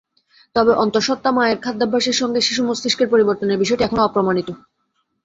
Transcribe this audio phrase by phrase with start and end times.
[0.55, 4.49] তবে অন্তঃসত্ত্বা মায়ের খাদ্যাভ্যাসের সঙ্গে শিশুর মস্তিষ্কের পরিবর্তনের বিষয়টি এখনো অপ্রমাণিত।